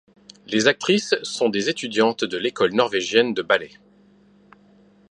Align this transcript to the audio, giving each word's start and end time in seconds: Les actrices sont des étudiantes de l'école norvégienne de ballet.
Les 0.47 0.65
actrices 0.65 1.13
sont 1.21 1.49
des 1.49 1.69
étudiantes 1.69 2.23
de 2.23 2.35
l'école 2.35 2.73
norvégienne 2.73 3.35
de 3.35 3.43
ballet. 3.43 3.73